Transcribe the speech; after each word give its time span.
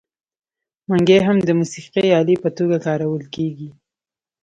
منګی 0.89 1.19
هم 1.27 1.37
د 1.47 1.49
موسیقۍ 1.59 2.07
الې 2.19 2.35
په 2.43 2.49
توګه 2.57 2.77
کارول 2.85 3.23
کیږي. 3.35 3.69